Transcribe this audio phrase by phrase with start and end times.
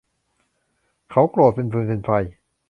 [1.11, 2.09] เขาโกรธเป็นฟืนเป็นไฟ